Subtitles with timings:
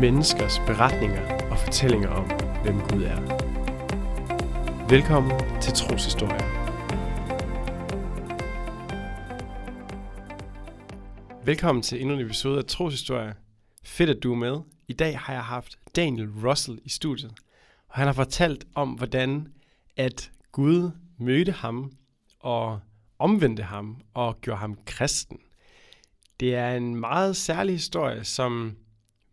[0.00, 2.24] menneskers beretninger og fortællinger om,
[2.62, 3.20] hvem Gud er.
[4.88, 6.44] Velkommen til Troshistorie.
[11.44, 13.34] Velkommen til endnu en episode af Troshistorie.
[13.84, 14.60] Fedt, at du er med.
[14.88, 17.32] I dag har jeg haft Daniel Russell i studiet,
[17.88, 19.48] og han har fortalt om, hvordan
[19.96, 21.92] at Gud mødte ham
[22.40, 22.80] og
[23.18, 25.38] omvendte ham og gjorde ham kristen.
[26.40, 28.76] Det er en meget særlig historie, som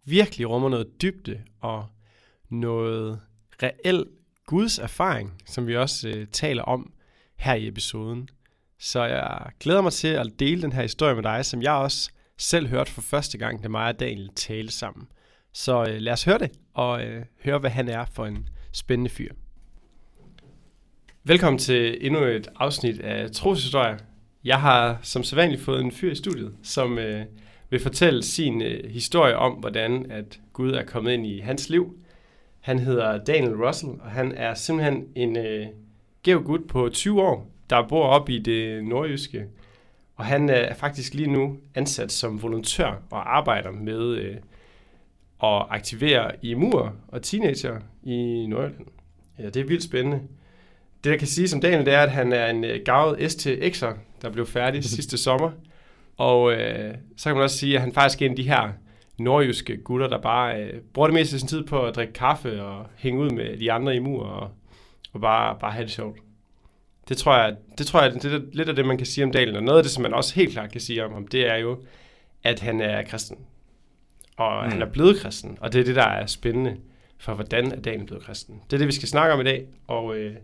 [0.06, 1.86] virkelig rummer noget dybde og
[2.50, 3.20] noget
[3.64, 4.06] reel
[4.46, 6.94] Guds erfaring, som vi også øh, taler om
[7.36, 8.30] her i episoden.
[8.80, 12.12] Så jeg glæder mig til at dele den her historie med dig, som jeg også
[12.38, 15.08] selv hørte for første gang, da mig og Daniel talte sammen.
[15.54, 19.10] Så øh, lad os høre det, og øh, høre, hvad han er for en spændende
[19.10, 19.34] fyr.
[21.24, 23.98] Velkommen til endnu et afsnit af Troshistorie.
[24.44, 27.26] Jeg har som sædvanligt fået en fyr i studiet, som øh,
[27.76, 31.98] vil fortælle sin øh, historie om, hvordan at Gud er kommet ind i hans liv.
[32.60, 35.68] Han hedder Daniel Russell, og han er simpelthen en øh,
[36.24, 39.46] gæv gut på 20 år, der bor op i det nordjyske.
[40.16, 44.36] Og han øh, er faktisk lige nu ansat som volontør og arbejder med øh,
[45.44, 48.88] at aktivere imur og teenager i Nordjylland.
[49.40, 50.20] Ja, det er vildt spændende.
[51.04, 53.98] Det, jeg kan sige som Daniel, det er, at han er en øh, gavet STX'er,
[54.22, 55.52] der blev færdig sidste sommer.
[56.18, 58.70] Og øh, så kan man også sige, at han faktisk er en af de her
[59.18, 62.64] nordjyske gutter, der bare øh, bruger det meste af sin tid på at drikke kaffe
[62.64, 64.52] og hænge ud med de andre i mur og,
[65.14, 66.20] og bare, bare have det sjovt.
[67.10, 69.32] Det tror jeg, det tror jeg, det er lidt af det, man kan sige om
[69.32, 69.56] Dalen.
[69.56, 71.56] Og noget af det, som man også helt klart kan sige om ham, det er
[71.56, 71.84] jo,
[72.44, 73.38] at han er kristen.
[74.38, 74.72] Og mm.
[74.72, 75.58] han er blevet kristen.
[75.62, 76.78] Og det er det, der er spændende
[77.18, 78.62] for, hvordan er Dalen blevet kristen.
[78.70, 79.66] Det er det, vi skal snakke om i dag.
[79.88, 80.36] Og øh,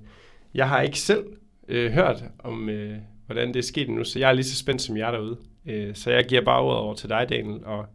[0.53, 1.25] jeg har ikke selv
[1.67, 4.81] øh, hørt om, øh, hvordan det er sket nu, så jeg er lige så spændt
[4.81, 5.37] som jer derude.
[5.65, 7.85] Øh, så jeg giver bare ordet over til dig, Daniel, og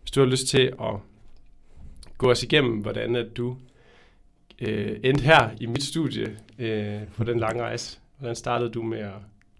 [0.00, 0.94] hvis du har lyst til at
[2.18, 3.56] gå os igennem, hvordan at du
[4.60, 7.98] øh, endte her i mit studie øh, på den lange rejse.
[8.18, 9.12] Hvordan startede du med at,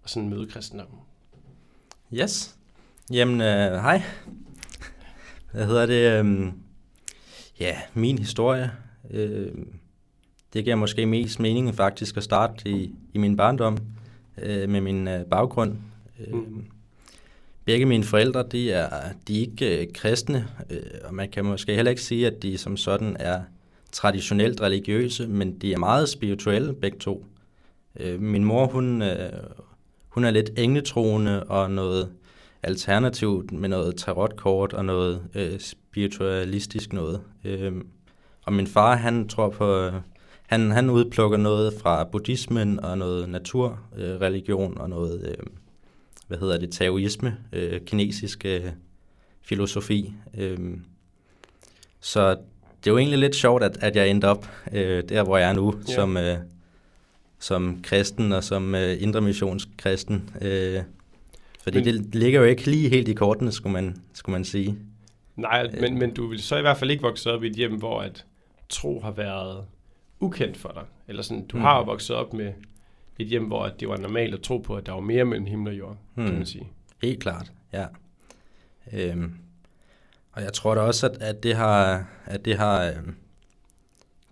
[0.03, 0.99] at sådan møde kristendommen?
[2.13, 2.55] Yes.
[3.11, 4.01] Jamen, øh, hej.
[5.51, 6.25] Hvad hedder det?
[6.25, 6.51] Øh,
[7.59, 8.71] ja, min historie.
[9.11, 9.51] Øh,
[10.53, 13.77] det giver måske mest mening faktisk at starte i, i min barndom
[14.37, 15.77] øh, med min øh, baggrund.
[16.19, 16.65] Øh, mm.
[17.65, 18.89] Begge mine forældre, de er,
[19.27, 22.57] de er ikke øh, kristne, øh, og man kan måske heller ikke sige, at de
[22.57, 23.41] som sådan er
[23.91, 27.25] traditionelt religiøse, men de er meget spirituelle begge to.
[27.99, 29.33] Øh, min mor, hun, øh,
[30.07, 32.09] hun er lidt engletroende og noget
[32.63, 37.21] alternativt med noget tarotkort og noget øh, spiritualistisk noget.
[37.43, 37.73] Øh,
[38.43, 39.93] og min far, han tror på, øh,
[40.47, 45.25] han, han udplukker noget fra buddhismen og noget naturreligion øh, og noget...
[45.29, 45.45] Øh,
[46.27, 48.63] hvad hedder det, taoisme, øh, kinesisk øh,
[49.41, 50.13] filosofi.
[50.37, 50.57] Øh,
[51.99, 55.37] så det er jo egentlig lidt sjovt, at, at jeg endte op øh, der, hvor
[55.37, 55.93] jeg er nu, ja.
[55.93, 56.37] som, øh,
[57.39, 60.29] som kristen og som øh, indremissionsk kristen.
[60.41, 60.83] Øh,
[61.63, 64.77] fordi men, det ligger jo ikke lige helt i kortene, skulle man, skulle man sige.
[65.35, 67.55] Nej, øh, men, men du vil så i hvert fald ikke vokse op i et
[67.55, 68.25] hjem, hvor at
[68.69, 69.65] tro har været
[70.19, 70.83] ukendt for dig.
[71.07, 71.63] Eller sådan, du mm.
[71.63, 72.53] har vokset op med
[73.19, 75.67] et hjem, hvor det var normalt at tro på, at der var mere mellem himmel
[75.67, 76.25] og jord, hmm.
[76.25, 76.67] kan man sige.
[77.01, 77.85] Helt klart, ja.
[78.93, 79.31] Øhm,
[80.31, 83.15] og jeg tror da også, at, at det har, at det har øhm,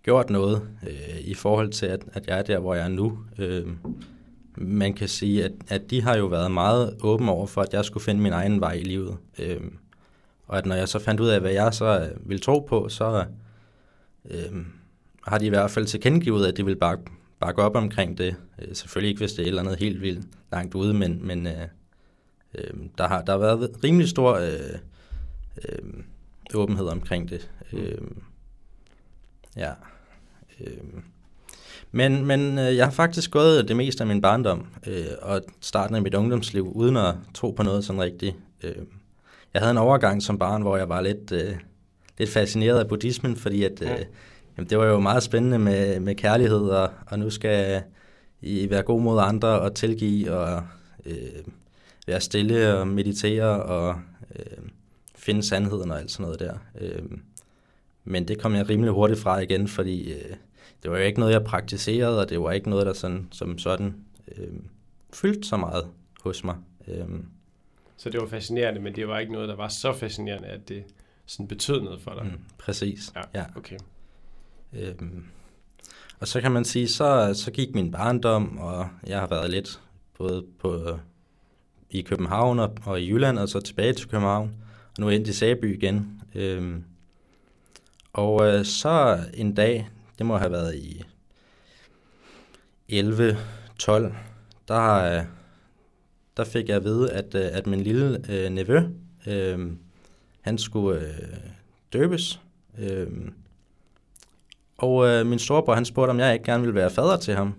[0.03, 3.19] gjort noget øh, i forhold til, at, at jeg er der, hvor jeg er nu.
[3.37, 3.77] Øhm,
[4.55, 7.85] man kan sige, at, at de har jo været meget åbne over for, at jeg
[7.85, 9.17] skulle finde min egen vej i livet.
[9.39, 9.77] Øhm,
[10.47, 12.89] og at når jeg så fandt ud af, hvad jeg så øh, ville tro på,
[12.89, 13.25] så
[14.29, 14.65] øhm,
[15.27, 16.97] har de i hvert fald tilkendegivet, at de vil bare
[17.45, 18.35] bakke op omkring det.
[18.59, 21.47] Øh, selvfølgelig ikke, hvis det er et eller andet helt vildt langt ude, men, men
[21.47, 21.67] øh,
[22.55, 24.79] øh, der, har, der har været rimelig stor øh,
[25.69, 26.03] øh,
[26.53, 27.49] åbenhed omkring det.
[27.73, 27.97] Øh,
[29.57, 29.71] ja.
[30.59, 30.77] Øh,
[31.91, 35.95] men, men øh, jeg har faktisk gået det meste af min barndom øh, og starten
[35.95, 38.35] af mit ungdomsliv uden at tro på noget sådan rigtigt.
[38.63, 38.75] Øh,
[39.53, 41.55] jeg havde en overgang som barn, hvor jeg var lidt, øh,
[42.17, 44.05] lidt fascineret af buddhismen, fordi at øh,
[44.57, 47.83] Jamen, det var jo meget spændende med, med kærlighed, og, og nu skal
[48.41, 50.63] I være god mod andre og tilgive og
[51.05, 51.43] øh,
[52.07, 54.01] være stille og meditere og
[54.35, 54.57] øh,
[55.15, 56.57] finde sandheden og alt sådan noget der.
[56.79, 57.03] Øh,
[58.03, 60.35] men det kom jeg rimelig hurtigt fra igen, fordi øh,
[60.83, 63.57] det var jo ikke noget, jeg praktiserede, og det var ikke noget, der sådan, som
[63.57, 63.95] sådan
[64.37, 64.47] øh,
[65.13, 65.87] fyldte så meget
[66.21, 66.55] hos mig.
[66.87, 67.05] Øh,
[67.97, 70.83] så det var fascinerende, men det var ikke noget, der var så fascinerende, at det
[71.25, 72.23] sådan betød noget for dig?
[72.23, 73.39] Mm, præcis, ja.
[73.39, 73.45] ja.
[73.55, 73.77] Okay.
[74.75, 75.23] Øhm,
[76.19, 79.81] og så kan man sige, så, så gik min barndom, og jeg har været lidt
[80.17, 80.99] både på,
[81.89, 84.55] i København og, og i Jylland, og så tilbage til København,
[84.97, 86.21] og nu ind i Sæby igen.
[86.35, 86.83] Øhm,
[88.13, 91.03] Og øh, så en dag, det må have været i
[92.89, 93.37] 11,
[93.79, 94.13] 12,
[94.67, 95.25] der, øh,
[96.37, 98.79] der fik jeg at vide, at, øh, at min lille øh, nevø,
[99.27, 99.71] øh,
[100.41, 101.37] han skulle øh,
[101.93, 102.39] døbes.
[102.79, 103.07] Øh,
[104.83, 107.53] og øh, min storebror, han spurgte, om jeg ikke gerne ville være fader til ham.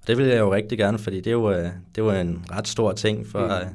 [0.00, 2.44] Og det ville jeg jo rigtig gerne, fordi det er jo, øh, det var en
[2.50, 3.52] ret stor ting for, mm.
[3.52, 3.66] øh,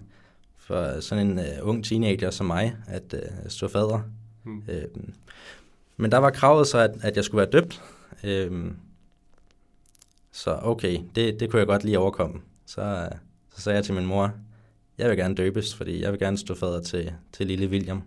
[0.58, 4.02] for sådan en uh, ung teenager som mig, at uh, stå fader.
[4.44, 4.64] Mm.
[4.70, 4.88] Øh,
[5.98, 7.82] men der var kravet så, at, at jeg skulle være døbt.
[8.24, 8.72] Øh,
[10.32, 12.42] så okay, det, det kunne jeg godt lige overkomme.
[12.66, 13.10] Så,
[13.56, 14.32] så sagde jeg til min mor,
[14.98, 18.04] jeg vil gerne døbes, fordi jeg vil gerne stå fader til, til lille William.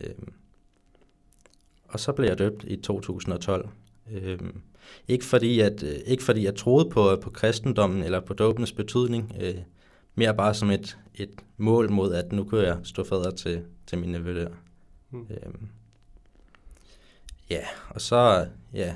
[0.00, 0.32] Øhm,
[1.88, 3.68] og så blev jeg døbt i 2012.
[4.12, 4.60] Øhm,
[5.08, 9.32] ikke, fordi at, øh, ikke fordi jeg troede på, på kristendommen eller på dåbens betydning,
[9.40, 9.54] øh,
[10.14, 13.98] mere bare som et, et mål mod, at nu kunne jeg stå fader til, til
[13.98, 14.50] mine nevø der.
[15.10, 15.26] Mm.
[15.30, 15.68] Øhm,
[17.50, 18.94] ja, og så, ja,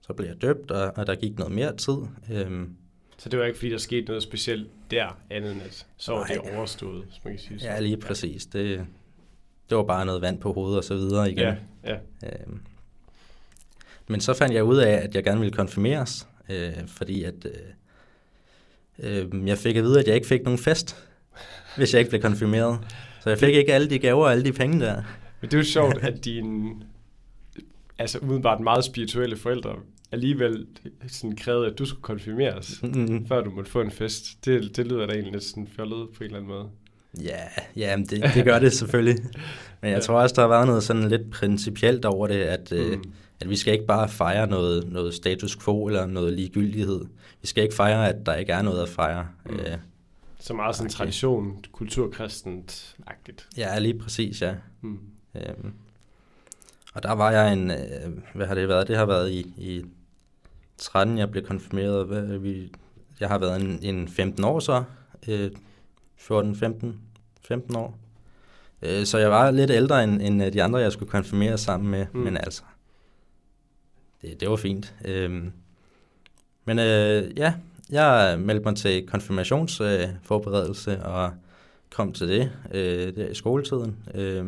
[0.00, 1.96] så blev jeg døbt, og, og der gik noget mere tid.
[2.32, 2.76] Øhm,
[3.18, 6.24] så det var ikke, fordi der skete noget specielt der, andet end at så var
[6.24, 7.66] det overstået, hvis man kan sige så.
[7.66, 8.46] Ja, lige præcis.
[8.46, 8.86] Det,
[9.70, 11.38] det var bare noget vand på hovedet og så videre igen.
[11.38, 11.96] Ja, ja.
[12.22, 12.60] Øhm,
[14.08, 17.46] men så fandt jeg ud af, at jeg gerne ville konfirmeres, øh, fordi at
[18.98, 20.96] øh, øh, jeg fik at vide, at jeg ikke fik nogen fest,
[21.76, 22.78] hvis jeg ikke blev konfirmeret.
[23.20, 25.02] Så jeg fik ikke alle de gaver og alle de penge der.
[25.40, 26.70] Men det er jo sjovt, at dine
[27.98, 29.76] altså udenbart meget spirituelle forældre
[30.12, 30.66] alligevel
[31.08, 33.26] sådan krævede, at du skulle konfirmeres, mm.
[33.28, 34.44] før du måtte få en fest.
[34.44, 36.68] Det, det lyder da egentlig lidt sådan fjollet på en eller anden måde.
[37.22, 37.42] Ja,
[37.76, 39.16] ja det, det gør det selvfølgelig.
[39.80, 40.00] Men jeg ja.
[40.00, 42.92] tror også, der har været noget sådan lidt principielt over det, at, øh, mm.
[42.92, 42.98] øh,
[43.40, 47.04] at vi skal ikke bare fejre noget, noget status quo eller noget ligegyldighed.
[47.40, 49.26] Vi skal ikke fejre, at der ikke er noget at fejre.
[49.46, 49.54] Mm.
[49.54, 49.78] Øh,
[50.40, 50.96] så meget sådan okay.
[50.96, 53.48] tradition, kulturkristent-agtigt.
[53.56, 54.54] Ja, lige præcis, ja.
[54.80, 54.98] Mm.
[55.34, 55.72] Øhm,
[56.94, 57.76] og der var jeg en, øh,
[58.34, 58.88] hvad har det været?
[58.88, 59.84] Det har været i, i
[60.78, 62.06] 13, jeg blev konfirmeret.
[62.06, 62.72] Hvad, vi,
[63.20, 64.84] jeg har været en, en 15 år så,
[65.28, 65.50] øh,
[66.16, 67.00] 14, 15,
[67.42, 67.98] 15 år.
[68.82, 72.06] Øh, så jeg var lidt ældre end, end de andre, jeg skulle konfirmere sammen med,
[72.12, 72.20] mm.
[72.20, 72.62] men altså,
[74.22, 74.94] det, det var fint.
[75.04, 75.44] Øh,
[76.64, 77.54] men øh, ja,
[77.90, 81.30] jeg meldte mig til konfirmationsforberedelse øh, og
[81.90, 83.96] kom til det øh, der i skoletiden.
[84.14, 84.46] Øh,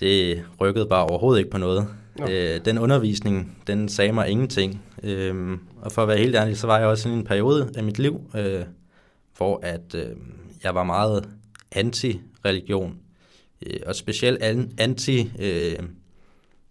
[0.00, 1.88] det rykkede bare overhovedet ikke på noget.
[2.28, 4.82] Øh, den undervisning, den sagde mig ingenting.
[5.02, 7.84] Øh, og for at være helt ærlig, så var jeg også i en periode af
[7.84, 8.64] mit liv, øh,
[9.36, 10.16] hvor at øh,
[10.64, 11.28] jeg var meget
[11.72, 12.94] anti-religion.
[13.66, 14.42] Øh, og specielt
[14.78, 15.78] anti, øh,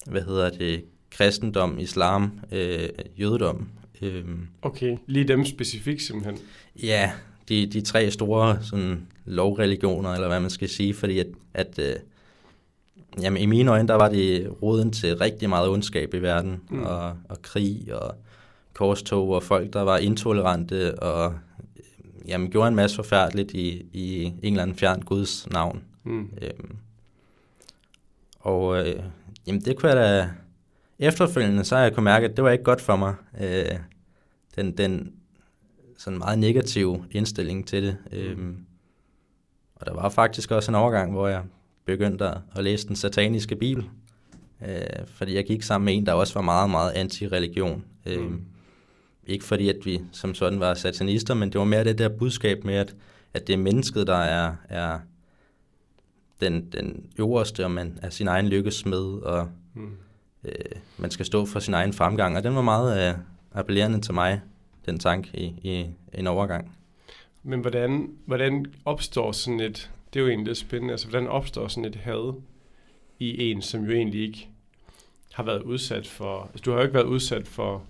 [0.07, 3.69] hvad hedder det, kristendom, islam, øh, jødedom.
[4.01, 4.23] Øh,
[4.61, 6.37] okay, lige dem specifikt simpelthen?
[6.83, 7.11] Ja,
[7.49, 11.95] de, de tre store sådan, lovreligioner, eller hvad man skal sige, fordi at, at øh,
[13.21, 16.83] Jamen i mine øjne, der var det roden til rigtig meget ondskab i verden, mm.
[16.83, 18.15] og, og krig og
[18.73, 21.33] korstog og folk, der var intolerante og
[22.27, 25.83] jamen, gjorde en masse forfærdeligt i, i en eller anden fjern Guds navn.
[26.03, 26.29] Mm.
[26.41, 26.75] Øhm,
[28.39, 29.03] og øh,
[29.49, 30.29] jamen, det kunne jeg da...
[30.99, 33.15] Efterfølgende så har jeg kunne mærke, at det var ikke godt for mig.
[33.41, 33.79] Øh,
[34.55, 35.13] den, den
[35.97, 37.97] sådan meget negative indstilling til det.
[38.11, 38.57] Øhm,
[39.75, 41.43] og der var faktisk også en overgang, hvor jeg
[41.85, 42.25] begyndte
[42.55, 43.89] at læse den sataniske bibel,
[44.67, 47.83] øh, fordi jeg gik sammen med en, der også var meget, meget anti-religion.
[48.05, 48.41] Øh, mm.
[49.27, 52.63] Ikke fordi, at vi som sådan var satanister, men det var mere det der budskab
[52.63, 52.95] med, at,
[53.33, 54.99] at det er mennesket, der er, er
[56.41, 59.97] den, den øverste, og man er sin egen lykkes med, og mm.
[60.43, 60.53] øh,
[60.97, 62.37] man skal stå for sin egen fremgang.
[62.37, 63.17] Og den var meget øh,
[63.51, 64.41] appellerende til mig,
[64.85, 66.75] den tanke i, i en overgang.
[67.43, 70.91] Men hvordan, hvordan opstår sådan et det er jo egentlig lidt spændende.
[70.91, 72.33] Altså, hvordan opstår sådan et had
[73.19, 74.49] i en, som jo egentlig ikke
[75.33, 76.41] har været udsat for...
[76.41, 77.83] Altså, du har jo ikke været udsat for,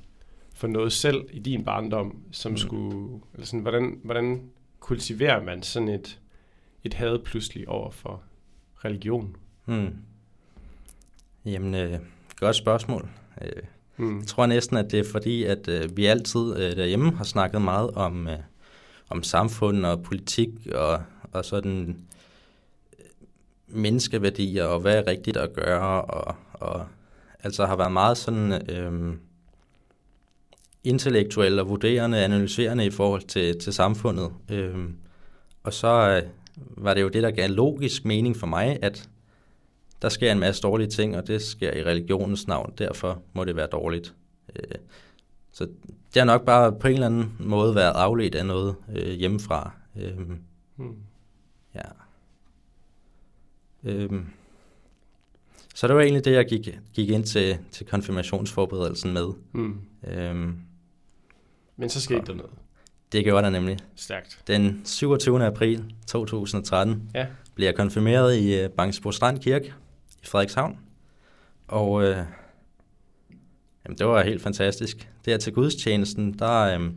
[0.54, 2.58] for noget selv i din barndom, som mm.
[2.58, 3.20] skulle...
[3.34, 6.20] Eller sådan, hvordan, hvordan kultiverer man sådan et,
[6.84, 8.22] et had pludselig over for
[8.86, 9.36] religion?
[9.66, 9.94] Mm.
[11.46, 12.00] Jamen, øh,
[12.40, 13.10] godt spørgsmål.
[13.42, 13.64] Øh,
[13.98, 14.20] mm.
[14.20, 17.62] Jeg tror næsten, at det er fordi, at øh, vi altid øh, derhjemme har snakket
[17.62, 18.38] meget om, øh,
[19.10, 21.98] om samfund og politik og, og sådan
[23.68, 26.86] menneskeværdier og hvad er rigtigt at gøre, og, og
[27.40, 29.14] altså har været meget sådan øh,
[30.84, 34.32] intellektuel og vurderende, analyserende i forhold til, til samfundet.
[34.50, 34.76] Øh,
[35.64, 39.10] og så øh, var det jo det, der gav logisk mening for mig, at
[40.02, 43.56] der sker en masse dårlige ting, og det sker i religionens navn, derfor må det
[43.56, 44.16] være dårligt.
[44.56, 44.76] Øh,
[45.52, 45.68] så
[46.14, 49.72] det har nok bare på en eller anden måde været afledt af noget øh, hjemmefra.
[49.96, 50.18] Øh,
[50.76, 50.96] hmm.
[51.76, 51.82] Ja.
[53.84, 54.26] Øhm,
[55.76, 59.28] Så det var egentlig det, jeg gik, gik ind til, til konfirmationsforberedelsen med.
[59.52, 59.82] Mm.
[60.04, 60.56] Øhm,
[61.78, 62.52] Men så skete der noget.
[63.12, 63.78] Det gjorde der nemlig.
[63.96, 64.40] Stærkt.
[64.48, 65.46] Den 27.
[65.46, 67.28] april 2013 Ja.
[67.56, 69.74] blev jeg konfirmeret i øh, Bangsbo Strand Kirke
[70.24, 70.80] i Frederikshavn.
[71.68, 72.18] Og øh,
[73.86, 75.10] jamen, det var helt fantastisk.
[75.26, 76.90] Der til gudstjenesten, der, øh,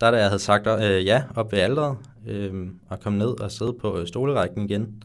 [0.00, 3.50] der da jeg havde sagt øh, ja op ved alderet, øh, og kom ned og
[3.52, 5.02] sidde på øh, stolerækken igen,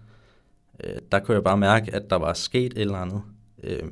[0.84, 3.22] øh, der kunne jeg bare mærke, at der var sket et eller andet.
[3.64, 3.90] Øh,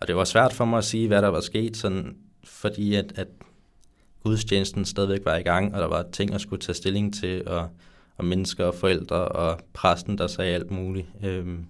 [0.00, 3.12] og det var svært for mig at sige, hvad der var sket, sådan, fordi at,
[3.16, 3.28] at
[4.22, 7.68] gudstjenesten stadigvæk var i gang, og der var ting, at skulle tage stilling til, og,
[8.16, 11.06] og mennesker og forældre, og præsten, der sagde alt muligt.
[11.24, 11.66] Øhm,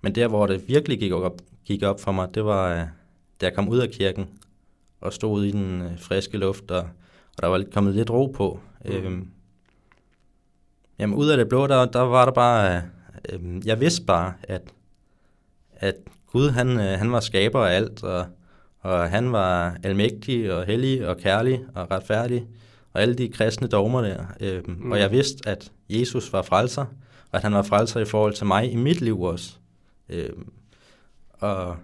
[0.00, 2.86] men der, hvor det virkelig gik op, gik op for mig, det var, øh,
[3.40, 4.28] da jeg kom ud af kirken,
[5.00, 6.78] og stod ude i den øh, friske luft, og,
[7.36, 8.60] og der var kommet lidt ro på.
[8.84, 8.90] Mm.
[8.92, 9.28] Øhm,
[10.98, 12.76] jamen, ud af det blå, der, der var der bare...
[12.76, 12.82] Øh,
[13.32, 14.62] øh, jeg vidste bare, at,
[15.72, 15.94] at
[16.26, 18.26] Gud, han, han var skaber af alt, og,
[18.80, 22.46] og han var almægtig og hellig og kærlig og retfærdig,
[22.92, 24.24] og alle de kristne dogmer der.
[24.40, 24.76] Øhm, Mm.
[24.84, 24.92] mm.
[24.92, 26.82] Og jeg vidste, at Jesus var frelser,
[27.30, 29.52] og at han var frelser i forhold til mig i mit liv også.
[30.08, 30.52] Øhm,
[31.32, 31.76] og,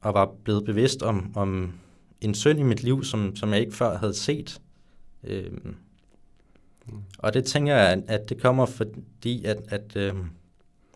[0.00, 1.72] og var blevet bevidst om, om
[2.20, 4.60] en synd i mit liv, som, som jeg ikke før havde set.
[5.24, 5.74] Øhm,
[6.86, 6.98] Mm.
[7.18, 10.24] og det tænker jeg, at, det kommer fordi, at, at øhm,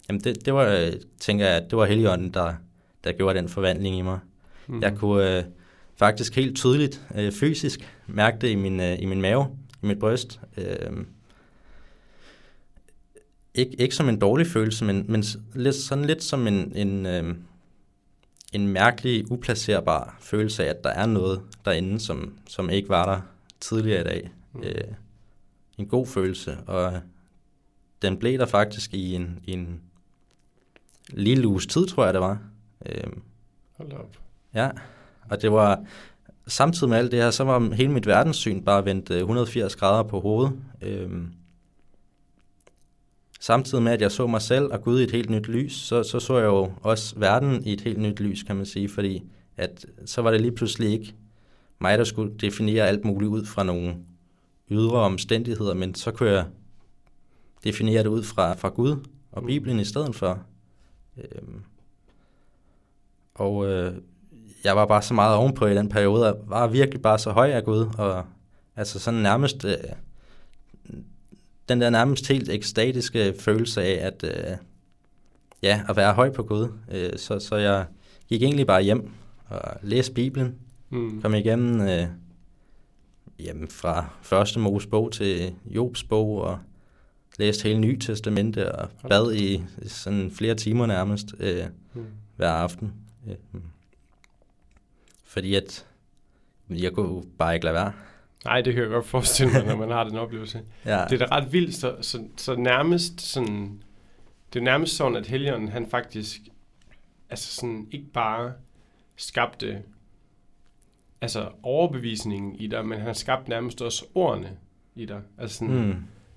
[0.09, 2.55] jamen det, det var, øh, tænker jeg, at det var Helligånden, der,
[3.05, 4.19] der gjorde den forvandling i mig.
[4.69, 4.83] Mm.
[4.83, 5.45] Jeg kunne øh,
[5.97, 9.47] faktisk helt tydeligt øh, fysisk mærke det i min, øh, i min mave,
[9.83, 10.41] i mit bryst.
[10.57, 11.05] Øh,
[13.55, 17.35] ikke, ikke som en dårlig følelse, men, men lidt, sådan lidt som en, en, øh,
[18.53, 23.21] en mærkelig, uplacerbar følelse af, at der er noget derinde, som, som ikke var der
[23.61, 24.31] tidligere i dag.
[24.53, 24.63] Mm.
[24.63, 24.85] Øh,
[25.79, 27.01] en god følelse, og
[28.03, 29.81] den blev der faktisk i en, i en
[31.09, 32.39] lille uges tid, tror jeg det var.
[32.87, 33.13] Øh,
[33.77, 34.28] Hold op.
[34.59, 34.71] Ja,
[35.31, 35.85] og det var
[36.47, 40.03] samtidig med alt det her, så var hele mit verdenssyn bare vendt øh, 180 grader
[40.03, 40.53] på hovedet.
[40.83, 41.33] Øhm,
[43.41, 46.03] samtidig med, at jeg så mig selv og Gud i et helt nyt lys, så,
[46.03, 49.25] så så jeg jo også verden i et helt nyt lys, kan man sige, fordi
[49.57, 51.15] at så var det lige pludselig ikke
[51.79, 53.97] mig, der skulle definere alt muligt ud fra nogle
[54.71, 56.45] ydre omstændigheder, men så kunne jeg
[57.65, 58.97] definere det ud fra, fra Gud
[59.33, 59.47] og Mm.
[59.47, 60.43] Bibelen i stedet for.
[61.17, 61.63] Øhm,
[63.35, 63.95] og øh,
[64.65, 67.51] jeg var bare så meget ovenpå i den periode, og var virkelig bare så høj
[67.51, 68.25] af Gud, og
[68.77, 69.75] altså sådan nærmest, øh,
[71.69, 74.57] den der nærmest helt ekstatiske følelse af, at øh,
[75.63, 76.69] ja, at være høj på Gud.
[76.91, 77.87] Øh, så, så jeg
[78.29, 79.11] gik egentlig bare hjem
[79.49, 80.55] og læste Bibelen,
[80.91, 81.23] Mm.
[81.23, 82.07] kom igennem øh,
[83.39, 86.59] jamen, fra første Mosebog til Jobs bog, og
[87.39, 92.05] læste hele Nye Testamente, og bad i sådan flere timer nærmest øh, Mm.
[92.37, 92.93] hver aften.
[93.29, 93.35] Øh,
[95.39, 95.87] fordi at
[96.71, 97.93] jeg kunne bare ikke lade være.
[98.45, 100.63] Nej, det kan jeg godt forestille mig, når man har den oplevelse.
[100.85, 103.83] Ja, Det er da ret vildt, så, så, så nærmest sådan,
[104.53, 106.41] det er nærmest sådan, at Helligånden, han faktisk,
[107.31, 108.53] altså sådan, ikke bare
[109.17, 109.83] skabte,
[111.21, 114.57] altså overbevisningen i dig, men han skabte nærmest også ordene
[114.95, 115.21] i dig.
[115.39, 115.95] Altså sådan, mm,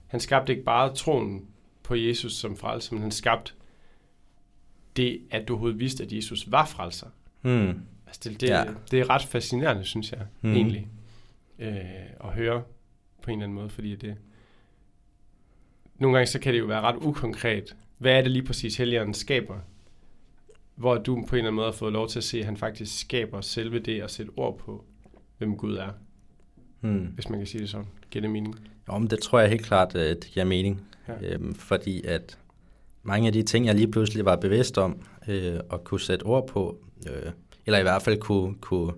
[0.08, 1.46] han skabte ikke bare troen
[1.84, 3.54] på Jesus som frelser, men han skabte
[4.98, 7.08] det, at du overhovedet vidste, at Jesus var frelser.
[7.42, 7.82] mm,
[8.12, 8.64] Altså det, det, Ja.
[8.92, 10.54] det er ret fascinerende, synes jeg, mm.
[10.54, 10.88] egentlig,
[11.60, 11.76] øh,
[12.24, 12.64] at høre
[13.22, 14.16] på en eller anden måde, fordi det...
[15.96, 17.76] Nogle gange så kan det jo være ret ukonkret.
[17.98, 19.60] Hvad er det lige præcis, Helligånden skaber?
[20.76, 22.58] Hvor du på en eller anden måde har fået lov til at se, at han
[22.58, 24.86] faktisk skaber selve det at sætte ord på,
[25.38, 25.90] hvem Gud er,
[26.82, 27.00] mm.
[27.06, 27.88] hvis man kan sige det sådan.
[28.12, 28.56] Giver det mening?
[28.88, 30.82] Jo, men det tror jeg helt klart, øh, det giver mening.
[31.08, 31.14] Ja.
[31.22, 32.38] Øhm, fordi at
[33.04, 36.48] mange af de ting, jeg lige pludselig var bevidst om, øh, og kunne sætte ord
[36.48, 36.78] på,
[37.10, 37.32] øh,
[37.66, 38.94] eller i hvert fald kunne, kunne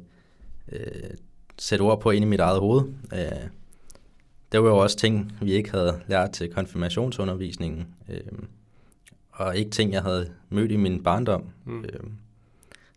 [0.72, 1.10] øh,
[1.60, 3.48] sætte ord på ind i mit eget hoved, øh,
[4.52, 8.20] det var jo også ting, vi ikke havde lært til konfirmationsundervisningen, øh,
[9.32, 11.50] og ikke ting, jeg havde mødt i min barndom.
[11.66, 11.84] Mm.
[11.84, 12.00] Øh,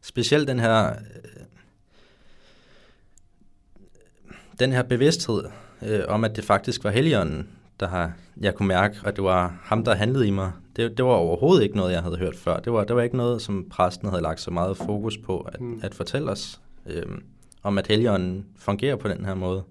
[0.03, 1.43] specielt den her, øh,
[4.59, 5.45] den her bevidsthed
[5.83, 7.49] øh, om, at det faktisk var Helligånden,
[7.81, 10.53] der har, jeg kunne mærke, og det var ham, der handlede i mig.
[10.77, 12.61] Det, det var overhovedet ikke noget, jeg havde hørt før.
[12.61, 15.61] Det var, det var ikke noget, som præsten havde lagt så meget fokus på at,
[15.61, 15.81] Mm.
[15.83, 17.03] at fortælle os, øh,
[17.63, 19.63] om at Helligånden fungerer på den her måde.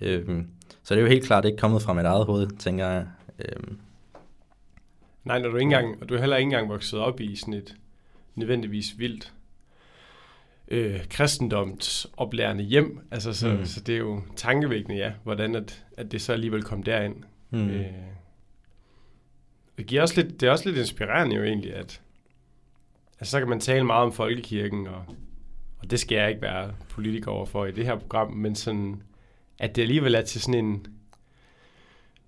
[0.00, 0.42] Øh,
[0.82, 3.06] så det er jo helt klart ikke kommet fra mit eget hoved, tænker jeg.
[3.38, 3.62] Øh,
[5.24, 7.54] Nej, når du ikke engang, og du er heller ikke engang vokset op i sådan
[7.54, 7.74] et
[8.34, 9.32] nødvendigvis vildt
[10.68, 13.00] øh, kristendomsoplærende hjem.
[13.10, 13.64] Altså, så, mm.
[13.64, 17.16] Så det er jo tankevækkende, ja, hvordan at, at det så alligevel kom derind.
[17.50, 17.70] Mm.
[17.70, 17.86] Øh,
[19.80, 22.00] det, giver også lidt, det er også lidt inspirerende jo egentlig, at
[23.20, 25.04] altså, så kan man tale meget om folkekirken, og,
[25.78, 29.02] og det skal jeg ikke være politiker overfor i det her program, men sådan,
[29.58, 30.86] at det alligevel er til sådan en,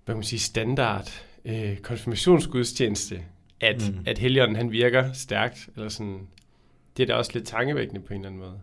[0.05, 3.23] hvad kan man sige, standard øh, konfirmationsgudstjeneste,
[3.59, 4.03] at, mm.
[4.05, 6.27] at Helligånden han virker stærkt, eller sådan,
[6.97, 8.59] det er da også lidt tankevækkende på en eller anden måde.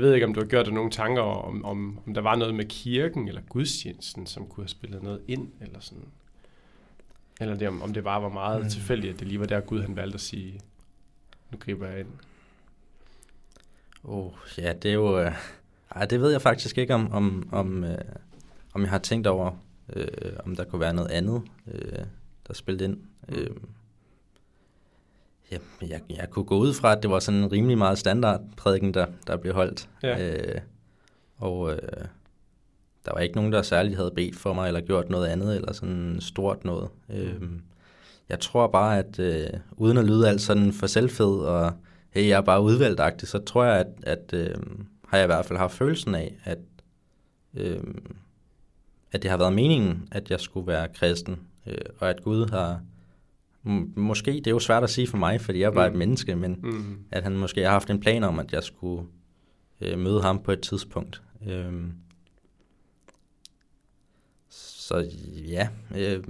[0.00, 2.36] Jeg ved ikke, om du har gjort dig nogle tanker om, om, om der var
[2.36, 6.04] noget med kirken eller gudstjenesten, som kunne have spillet noget ind, eller sådan.
[7.40, 8.68] Eller det, om, om det bare var meget mm.
[8.68, 10.60] tilfældigt, at det lige var der Gud han valgte at sige,
[11.50, 12.08] nu griber jeg ind.
[14.04, 15.20] Åh, oh, ja, det er jo...
[15.20, 15.32] Øh,
[15.90, 17.98] ej, det ved jeg faktisk ikke, om, om, om, øh,
[18.74, 19.52] om jeg har tænkt over,
[19.92, 22.04] øh, om der kunne være noget andet, øh,
[22.48, 22.98] der spillede ind.
[23.28, 23.34] Mm.
[23.34, 23.50] Øh,
[25.50, 28.40] Ja, jeg, jeg kunne gå ud fra, at det var sådan en rimelig meget standard
[28.56, 29.88] prædiken, der, der blev holdt.
[30.02, 30.28] Ja.
[30.28, 30.60] Øh,
[31.36, 32.04] og øh,
[33.04, 35.72] der var ikke nogen, der særligt havde bedt for mig, eller gjort noget andet, eller
[35.72, 36.88] sådan stort noget.
[37.08, 37.42] Øh,
[38.28, 41.72] jeg tror bare, at øh, uden at lyde alt sådan for selvfed, og
[42.10, 44.54] hey, jeg er bare udvalgt så tror jeg, at, at øh,
[45.08, 46.58] har jeg i hvert fald haft følelsen af, at,
[47.54, 47.80] øh,
[49.12, 52.80] at det har været meningen, at jeg skulle være kristen, øh, og at Gud har,
[53.96, 55.94] måske, det er jo svært at sige for mig, fordi jeg er bare mm.
[55.94, 56.98] et menneske, men mm.
[57.10, 59.06] at han måske har haft en plan om, at jeg skulle
[59.80, 61.22] øh, møde ham på et tidspunkt.
[61.48, 61.72] Øh,
[64.48, 65.10] så
[65.48, 66.24] ja, øh,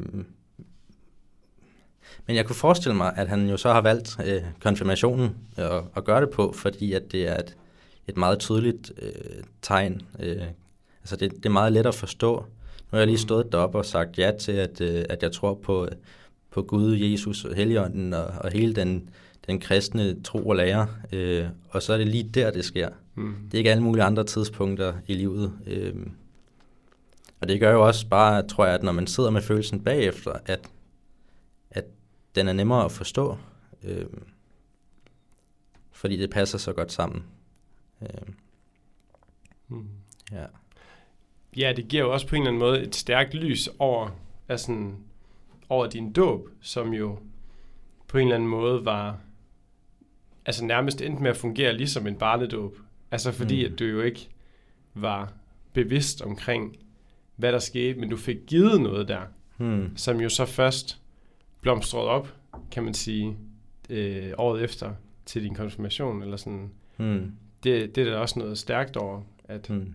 [2.27, 6.05] men jeg kunne forestille mig, at han jo så har valgt øh, konfirmationen at, at
[6.05, 7.57] gøre det på, fordi at det er et,
[8.09, 10.03] et meget tydeligt øh, tegn.
[10.19, 10.43] Øh,
[11.01, 12.37] altså det, det er meget let at forstå.
[12.37, 12.47] Nu
[12.91, 13.29] har jeg lige mm.
[13.29, 15.89] stået deroppe og sagt ja til, at, øh, at jeg tror på,
[16.51, 19.11] på Gud, Jesus og Helligånden og, og hele den,
[19.47, 20.89] den kristne tro og lære.
[21.13, 22.89] Øh, og så er det lige der, det sker.
[23.15, 23.35] Mm.
[23.45, 25.53] Det er ikke alle mulige andre tidspunkter i livet.
[25.67, 25.95] Øh,
[27.41, 30.33] og det gør jo også bare, tror jeg, at når man sidder med følelsen bagefter,
[30.47, 30.61] at
[32.35, 33.39] den er nemmere at forstå,
[33.85, 34.07] øh,
[35.93, 37.25] fordi det passer så godt sammen.
[38.03, 38.35] Øh,
[39.67, 39.89] hmm.
[40.33, 40.45] Ja.
[41.57, 44.11] Ja, det giver jo også på en eller anden måde et stærkt lys over,
[44.49, 44.93] altså,
[45.71, 47.19] over din dåb, som jo
[48.09, 49.19] på en eller anden måde var
[50.47, 52.79] altså nærmest endte med at fungere ligesom en barnedåb.
[53.11, 53.73] Altså fordi, mm.
[53.73, 54.29] at du jo ikke
[54.95, 55.33] var
[55.73, 56.77] bevidst omkring,
[57.37, 59.21] hvad der skete, men du fik givet noget der,
[59.59, 59.97] mm.
[59.97, 61.01] som jo så først
[61.61, 62.35] blomstret op,
[62.71, 63.37] kan man sige,
[63.91, 64.93] øh, året efter
[65.27, 66.71] til din konfirmation, eller sådan.
[66.99, 67.33] Mm.
[67.65, 69.95] Det, det er der også noget stærkt over, at, mm.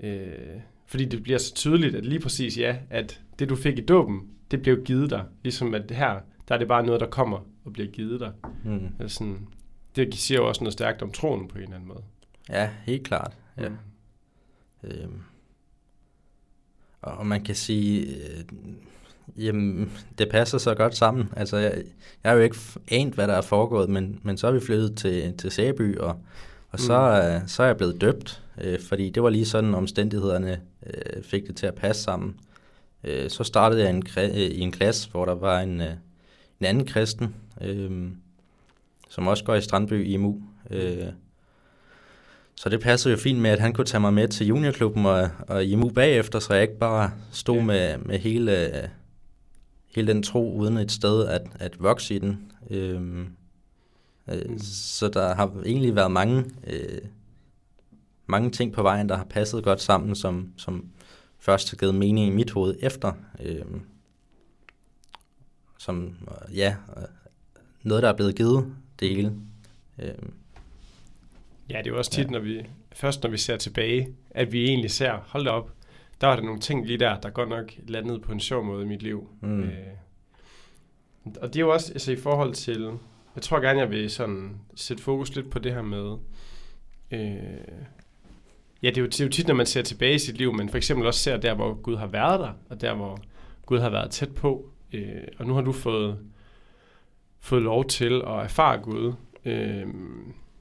[0.00, 3.84] øh, fordi det bliver så tydeligt, at lige præcis ja, at det du fik i
[3.84, 5.24] dåben, det blev givet dig.
[5.42, 8.32] Ligesom at her, der er det bare noget, der kommer og bliver givet dig.
[8.64, 8.88] Mm.
[9.00, 9.48] Altså sådan,
[9.96, 12.02] det siger jo også noget stærkt om troen på en eller anden måde.
[12.48, 13.36] Ja, helt klart.
[13.58, 13.68] Ja.
[13.68, 13.76] Mm.
[14.84, 15.22] Øhm.
[17.02, 18.44] Og man kan sige, øh,
[19.36, 21.28] Jamen, det passer så godt sammen.
[21.36, 21.72] Altså, jeg,
[22.24, 22.56] jeg har jo ikke
[22.90, 26.16] anet, hvad der er foregået, men, men så er vi flyttet til, til Sæby, og,
[26.70, 27.42] og så, mm.
[27.42, 31.46] øh, så er jeg blevet døbt, øh, fordi det var lige sådan, omstændighederne øh, fik
[31.46, 32.34] det til at passe sammen.
[33.04, 35.92] Øh, så startede jeg en, øh, i en klasse, hvor der var en, øh,
[36.60, 38.10] en anden kristen, øh,
[39.08, 40.42] som også går i Strandby i IMU.
[40.70, 41.06] Øh,
[42.54, 45.30] så det passede jo fint med, at han kunne tage mig med til juniorklubben og,
[45.48, 47.64] og IMU bagefter, så jeg ikke bare stod ja.
[47.64, 48.90] med, med hele
[49.98, 52.52] hele den tro uden et sted at, at vokse i den.
[52.70, 53.26] Øhm,
[54.28, 54.58] øh, mm.
[54.58, 56.98] Så der har egentlig været mange, øh,
[58.26, 60.84] mange ting på vejen, der har passet godt sammen, som, som
[61.38, 63.12] først har givet mening i mit hoved efter.
[63.40, 63.64] Øh,
[65.78, 66.14] som,
[66.54, 66.76] ja,
[67.82, 69.32] noget, der er blevet givet, det hele.
[69.98, 70.14] Øh,
[71.70, 72.30] ja, det er jo også tit, ja.
[72.30, 75.72] når vi, først når vi ser tilbage, at vi egentlig ser, hold da op,
[76.20, 78.84] der var der nogle ting lige der, der godt nok landede på en sjov måde
[78.84, 79.28] i mit liv.
[79.40, 79.62] Mm.
[79.62, 79.72] Øh,
[81.40, 82.90] og det er jo også altså, i forhold til,
[83.34, 86.16] jeg tror gerne, jeg vil sådan sætte fokus lidt på det her med,
[87.10, 87.84] øh,
[88.82, 90.52] ja, det er, jo, det er jo tit, når man ser tilbage i sit liv,
[90.52, 93.18] men for eksempel også ser der, hvor Gud har været der, og der, hvor
[93.66, 94.70] Gud har været tæt på.
[94.92, 96.18] Øh, og nu har du fået,
[97.40, 99.12] fået lov til at erfare Gud
[99.44, 99.86] øh,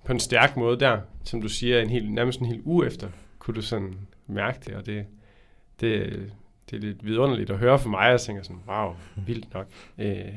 [0.05, 3.09] på en stærk måde der, som du siger, en hel, nærmest en hel uge efter,
[3.39, 3.93] kunne du sådan
[4.27, 5.05] mærke det, og det,
[5.79, 6.31] det,
[6.69, 8.95] det er lidt vidunderligt at høre for mig, og jeg tænker sådan, wow,
[9.27, 9.67] vildt nok.
[9.97, 10.33] Øh,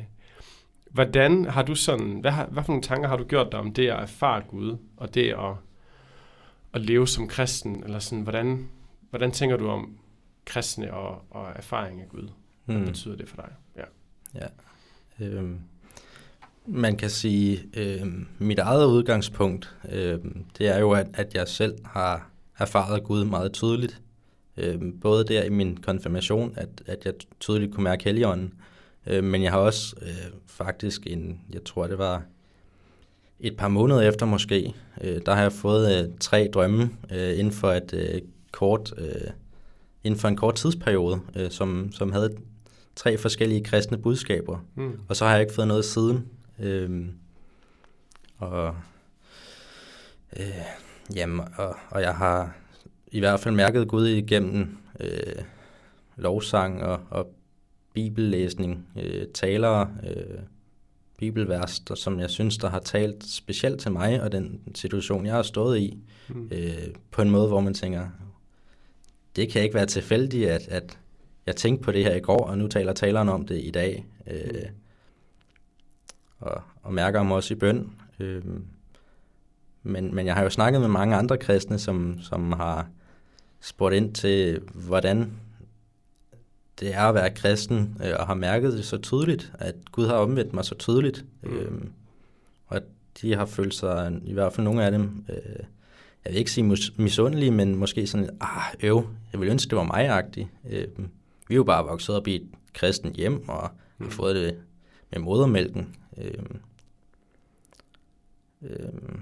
[0.90, 3.72] hvordan har du sådan, hvad, har, hvad for nogle tanker har du gjort dig om
[3.72, 5.54] det at erfare Gud, og det at,
[6.74, 8.68] at leve som kristen, eller sådan, hvordan,
[9.10, 9.98] hvordan tænker du om
[10.44, 12.28] kristne og, og erfaring af Gud?
[12.64, 12.86] Hvad hmm.
[12.86, 13.50] betyder det for dig?
[13.76, 13.84] Ja.
[14.40, 14.46] ja.
[15.26, 15.60] Øhm,
[16.66, 21.74] man kan sige, øhm, mit eget udgangspunkt, øhm, det er jo, at, at jeg selv
[21.84, 24.00] har erfaret Gud meget tydeligt.
[24.56, 28.54] Øh, både der i min konfirmation, at, at jeg tydeligt kunne mærke helligånden,
[29.06, 32.22] øh, men jeg har også øh, faktisk en, jeg tror det var
[33.40, 37.52] et par måneder efter måske, øh, der har jeg fået øh, tre drømme øh, inden
[37.52, 38.20] for et øh,
[38.52, 39.30] kort, øh,
[40.04, 42.36] inden for en kort tidsperiode, øh, som, som havde
[42.96, 45.00] tre forskellige kristne budskaber, mm.
[45.08, 46.28] og så har jeg ikke fået noget siden.
[46.58, 47.06] Øh,
[48.38, 48.74] og,
[50.36, 50.64] øh,
[51.14, 52.56] jamen, og, og jeg har
[53.12, 55.42] i hvert fald mærket Gud igennem øh,
[56.16, 57.34] lovsang og, og
[57.94, 60.38] bibellæsning, øh, talere, øh,
[61.20, 65.34] bibelvers, der, som jeg synes, der har talt specielt til mig og den situation, jeg
[65.34, 66.48] har stået i, mm.
[66.52, 68.06] øh, på en måde, hvor man tænker,
[69.36, 70.98] det kan ikke være tilfældigt, at, at
[71.46, 74.06] jeg tænkte på det her i går, og nu taler taleren om det i dag.
[74.26, 74.74] Øh, mm.
[76.38, 77.90] og, og mærker ham også i bøn.
[78.20, 78.42] Øh,
[79.82, 82.88] men, men jeg har jo snakket med mange andre kristne, som, som har
[83.60, 85.32] spurgt ind til, hvordan
[86.80, 90.14] det er at være kristen, øh, og har mærket det så tydeligt, at Gud har
[90.14, 91.24] omvendt mig så tydeligt.
[91.42, 91.72] Øh,
[92.66, 92.82] og at
[93.22, 95.64] de har følt sig, i hvert fald nogle af dem, øh,
[96.24, 99.82] jeg vil ikke sige misundelig, men måske sådan, ah, øv, jeg vil ønske, det var
[99.84, 100.48] mig-agtigt.
[100.70, 100.88] Øh,
[101.48, 104.04] vi er jo bare vokset op i et kristent hjem, og mm.
[104.04, 104.56] har fået det
[105.10, 105.96] med modermælken.
[106.16, 106.44] Øh,
[108.62, 109.18] øh,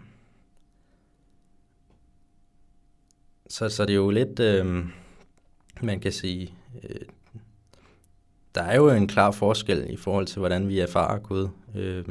[3.49, 4.85] så, så det er jo lidt, øh,
[5.83, 7.01] man kan sige, øh,
[8.54, 11.48] der er jo en klar forskel i forhold til, hvordan vi erfarer Gud.
[11.74, 12.04] Øh,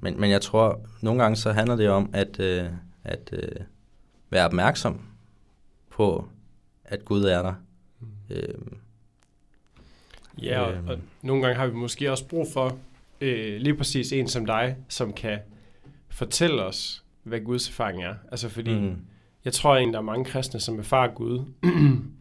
[0.00, 2.64] men, men jeg tror, nogle gange så handler det om, at, øh,
[3.04, 3.60] at øh,
[4.30, 5.00] være opmærksom
[5.90, 6.28] på,
[6.84, 7.54] at Gud er der.
[8.30, 8.54] Øh,
[10.42, 12.78] ja, og, øh, og nogle gange har vi måske også brug for
[13.20, 15.38] øh, lige præcis en som dig, som kan
[16.08, 18.14] fortælle os, hvad Guds erfaring er.
[18.30, 18.96] Altså fordi, mm.
[19.44, 21.44] jeg tror egentlig, der er mange kristne, som erfarer Gud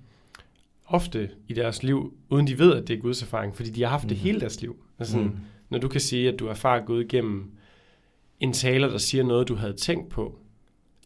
[0.94, 3.90] ofte i deres liv, uden de ved, at det er Guds erfaring, fordi de har
[3.90, 4.10] haft mm.
[4.10, 4.84] det hele deres liv.
[5.00, 5.38] Altså, mm.
[5.70, 7.52] Når du kan sige, at du erfarer Gud gennem
[8.40, 10.40] en taler, der siger noget, du havde tænkt på,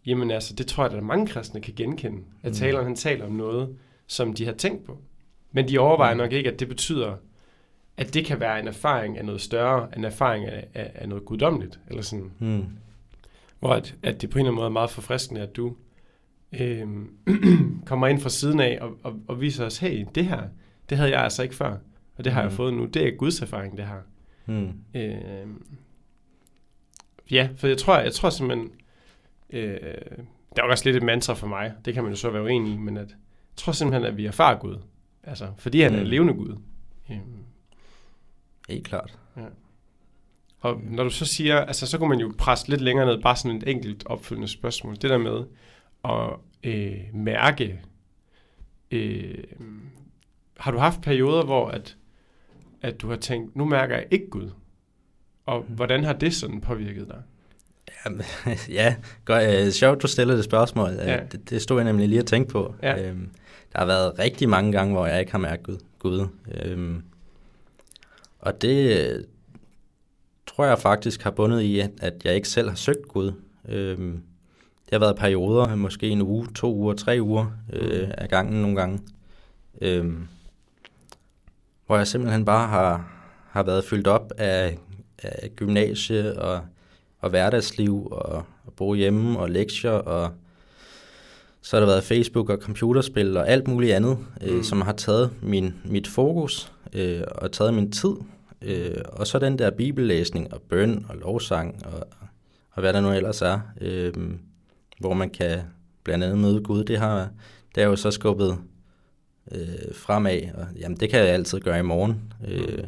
[0.06, 2.18] jamen altså, det tror jeg, at mange kristne kan genkende.
[2.44, 2.56] At mm.
[2.56, 3.76] taleren han taler om noget,
[4.08, 4.98] som de har tænkt på.
[5.52, 6.18] Men de overvejer mm.
[6.18, 7.16] nok ikke, at det betyder,
[7.98, 11.26] at det kan være en erfaring af noget større, en erfaring af, af, af noget
[11.26, 11.80] guddommeligt.
[11.88, 12.32] Eller sådan.
[12.40, 12.66] Mm.
[13.60, 15.76] Hvor at, at det på en eller anden måde er meget forfriskende, at du
[16.54, 16.88] øh,
[17.86, 20.44] kommer ind fra siden af og, og, og viser os, hey, det her,
[20.90, 21.78] det havde jeg altså ikke før,
[22.16, 22.48] og det har mm.
[22.48, 22.86] jeg fået nu.
[22.86, 24.02] Det er Guds erfaring, det her.
[24.46, 24.74] Mm.
[24.96, 25.48] Øh,
[27.32, 28.72] ja, for jeg tror, jeg tror simpelthen,
[29.50, 29.78] øh,
[30.56, 32.74] der er også lidt et mantra for mig, det kan man jo så være uenig
[32.74, 33.18] i, men at, jeg
[33.56, 34.78] tror simpelthen, at vi erfarer Gud,
[35.24, 35.98] altså, fordi han mm.
[35.98, 36.58] er en levende Gud.
[37.12, 37.18] Øh,
[38.70, 39.20] Helt klart.
[39.38, 39.46] Ja.
[40.60, 43.36] Og når du så siger, altså så kunne man jo presse lidt længere ned, bare
[43.36, 44.96] sådan et enkelt opfølgende spørgsmål.
[44.96, 45.46] Det der med
[46.08, 47.82] at øh, mærke,
[48.92, 49.44] øh,
[50.58, 51.98] har du haft perioder, hvor at,
[52.82, 54.50] at du har tænkt, nu mærker jeg ikke Gud?
[55.46, 55.76] Og mm.
[55.76, 57.22] hvordan har det sådan påvirket dig?
[58.06, 58.22] Jamen,
[58.80, 60.90] ja, godt, øh, sjovt, du stillede det spørgsmål.
[60.90, 61.20] Ja.
[61.32, 62.76] Det, det stod jeg nemlig lige at tænke på.
[62.84, 63.08] Ja.
[63.08, 63.30] Øhm,
[63.74, 65.78] der har været rigtig mange gange, hvor jeg ikke har mærket Gud.
[66.00, 66.28] Gud.
[66.54, 67.04] Øhm,
[68.40, 69.26] og det
[70.48, 73.32] tror jeg faktisk har bundet i, at jeg ikke selv har søgt Gud.
[73.70, 74.24] Øhm,
[74.90, 78.76] det har været perioder, måske en uge, to uger, tre uger øh, af gangen nogle
[78.76, 79.00] gange,
[79.82, 80.28] øhm,
[81.86, 83.12] hvor jeg simpelthen bare har,
[83.50, 84.78] har været fyldt op af,
[85.24, 86.62] af gymnasie og,
[87.20, 90.32] og hverdagsliv og, og bo hjemme og lektier og
[91.62, 94.64] så har der været Facebook og computerspil og alt muligt andet, øh, mm.
[94.64, 98.14] som har taget min, mit fokus øh, og taget min tid.
[98.62, 102.08] Øh, og så den der bibellæsning og bøn og lovsang og,
[102.72, 104.14] og hvad der nu ellers er, øh,
[105.00, 105.62] hvor man kan
[106.04, 107.30] blandt andet møde Gud, det har
[107.76, 108.58] det er jo så skubbet
[109.52, 112.34] øh, fremad, og jamen det kan jeg altid gøre i morgen.
[112.48, 112.84] Øh,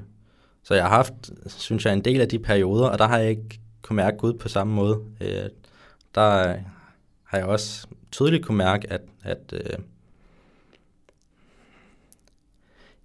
[0.64, 1.14] så jeg har haft,
[1.48, 4.34] synes jeg, en del af de perioder, og der har jeg ikke kunne mærke Gud
[4.34, 5.00] på samme måde.
[5.22, 5.50] Øh,
[6.16, 6.56] der
[7.24, 9.80] har jeg også tydeligt kunne mærke, at, at øh,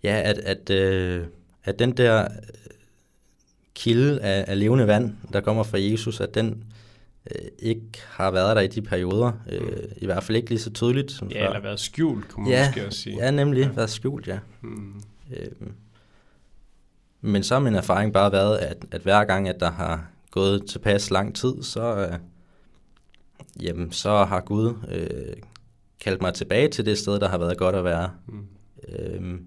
[0.03, 1.27] ja, at, at, øh,
[1.65, 2.29] at den der
[3.75, 6.65] kilde af, af levende vand, der kommer fra Jesus, at den
[7.31, 9.33] øh, ikke har været der i de perioder.
[9.51, 9.93] Øh, mm.
[9.97, 11.47] I hvert fald ikke lige så tydeligt som Ja, før.
[11.49, 13.17] eller været skjult, kunne man ja, måske også sige.
[13.25, 13.69] Ja, nemlig ja.
[13.69, 14.39] været skjult, ja.
[14.63, 15.03] Mm.
[15.37, 15.69] Øh,
[17.21, 20.67] men så har min erfaring bare været, at, at hver gang, at der har gået
[20.67, 22.19] tilpas lang tid, så, øh,
[23.63, 25.37] jamen, så har Gud øh,
[26.01, 28.11] kaldt mig tilbage til det sted, der har været godt at være.
[28.27, 28.47] Mm.
[28.89, 29.41] Øh,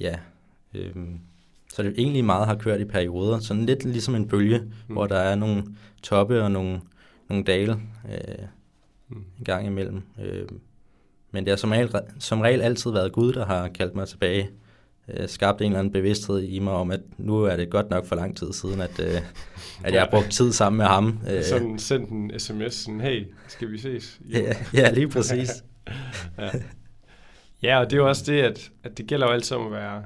[0.00, 0.18] ja,
[0.74, 0.96] øh,
[1.76, 4.94] så det egentlig meget har kørt i perioder, sådan lidt ligesom en bølge, mm.
[4.94, 5.64] hvor der er nogle
[6.02, 6.80] toppe og nogle,
[7.28, 7.72] nogle dale
[8.12, 8.44] øh,
[9.08, 9.24] mm.
[9.38, 10.02] en gang imellem.
[10.24, 10.48] Øh,
[11.30, 14.50] men det har som regel, som regel altid været Gud, der har kaldt mig tilbage,
[15.08, 18.06] øh, skabt en eller anden bevidsthed i mig om, at nu er det godt nok
[18.06, 19.20] for lang tid siden, at, øh,
[19.84, 21.20] at jeg har brugt tid sammen med ham.
[21.30, 21.44] Øh.
[21.44, 24.20] Sådan sendt en sms, sådan, hey, skal vi ses?
[24.32, 25.50] Ja, ja, lige præcis.
[26.38, 26.50] ja.
[27.62, 29.72] ja, og det er jo også det, at, at det gælder jo altid om at
[29.72, 30.02] være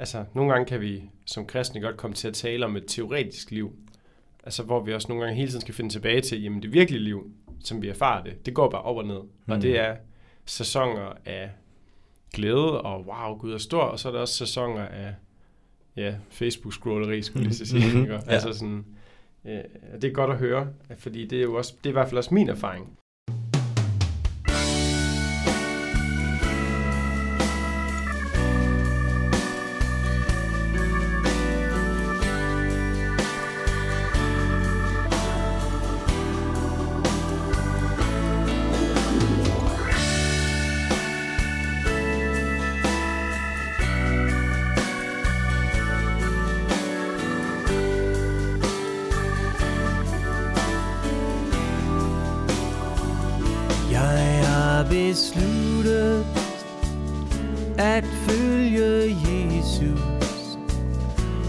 [0.00, 3.50] altså, nogle gange kan vi som kristne godt komme til at tale om et teoretisk
[3.50, 3.72] liv,
[4.44, 7.02] altså hvor vi også nogle gange hele tiden skal finde tilbage til, jamen det virkelige
[7.02, 7.30] liv,
[7.64, 9.20] som vi erfarer det, det går bare op og ned.
[9.20, 9.52] Mm.
[9.52, 9.96] Og det er
[10.44, 11.50] sæsoner af
[12.32, 15.14] glæde og wow, Gud er stor, og så er der også sæsoner af
[15.96, 17.98] ja, Facebook-scrolleri, skulle jeg sige.
[17.98, 18.04] Mm.
[18.04, 18.18] ja.
[18.26, 18.84] Altså sådan,
[19.44, 19.60] øh,
[20.02, 22.18] det er godt at høre, fordi det er jo også, det er i hvert fald
[22.18, 22.99] også min erfaring.
[54.90, 56.26] Besluttet
[57.78, 60.00] at følge Jesus.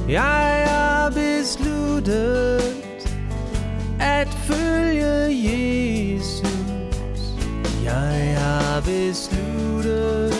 [0.09, 2.61] Jeg har besluttet
[3.99, 5.13] at følge
[5.49, 6.51] Jesus.
[7.83, 10.33] Jeg har besluttet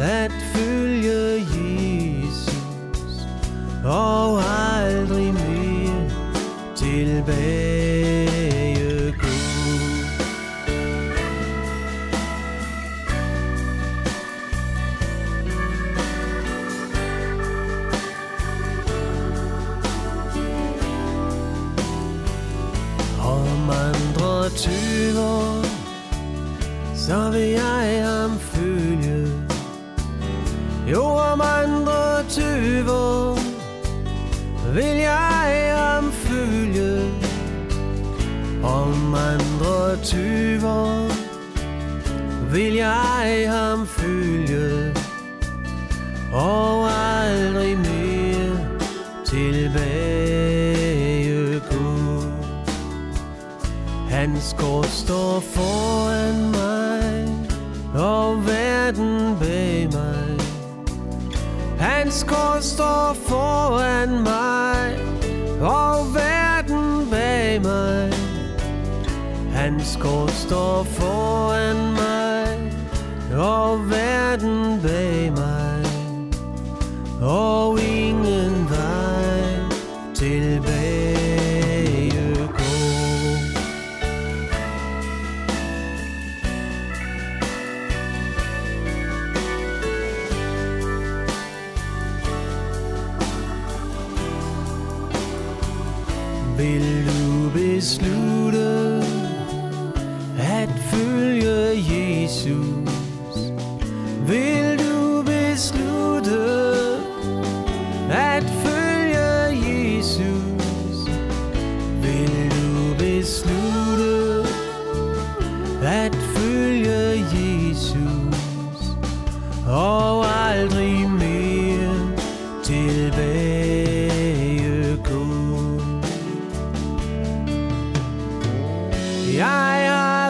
[0.00, 2.54] at følge Jesus
[3.84, 6.10] og aldrig mere
[6.76, 7.61] tilbage
[32.82, 33.34] tøver,
[34.74, 37.12] vil jeg ham følge.
[38.62, 41.08] Om andre tøver,
[42.52, 44.94] vil jeg ham følge.
[46.32, 48.58] Og aldrig mere
[49.26, 50.40] tilbage
[51.70, 52.22] gå.
[54.10, 57.28] Hans kors står foran mig,
[57.94, 60.21] og verden bag mig.
[62.02, 64.98] Hans kors står foran mig,
[65.60, 68.12] og verden bag mig.
[69.52, 72.72] Hans kors står foran mig,
[73.38, 75.82] og verden bag mig.
[77.22, 77.91] Og ingen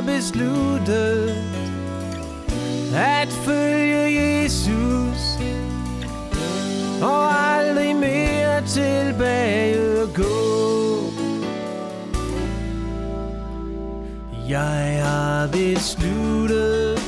[0.07, 1.37] besluttet
[2.95, 5.39] at følge Jesus
[7.03, 10.53] og aldrig mere tilbage gå.
[14.49, 16.99] Jeg har besluttet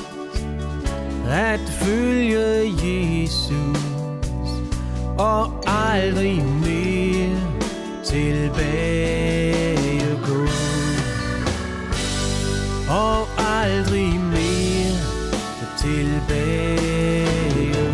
[1.28, 3.78] at følge Jesus
[5.18, 7.40] og aldrig mere
[8.04, 9.43] tilbage
[12.88, 14.64] Og aldrig mere
[15.78, 17.84] tilbage gå.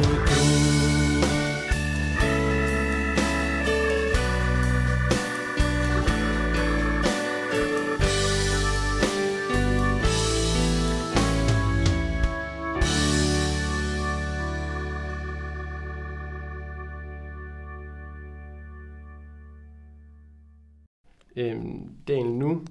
[21.37, 22.65] Øhm, Daniel, nu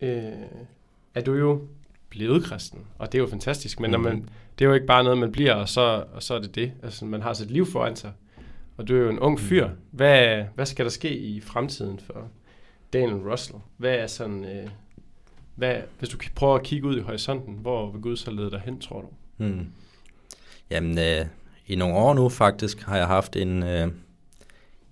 [0.00, 0.32] øh,
[1.18, 1.60] er du jo
[2.10, 4.04] blevet kristen, og det er jo fantastisk, men mm-hmm.
[4.04, 4.28] når man,
[4.58, 6.72] det er jo ikke bare noget, man bliver, og så, og så er det det.
[6.82, 8.12] Altså, man har sit liv foran sig,
[8.76, 9.68] og du er jo en ung fyr.
[9.90, 12.28] Hvad, hvad skal der ske i fremtiden for
[12.92, 13.58] Daniel Russell?
[13.76, 14.68] Hvad er sådan, øh,
[15.54, 18.62] hvad, hvis du prøver at kigge ud i horisonten, hvor vil Gud så lede dig
[18.64, 19.08] hen, tror du?
[19.36, 19.66] Hmm.
[20.70, 21.26] Jamen, øh,
[21.66, 23.88] i nogle år nu faktisk har jeg haft en, øh,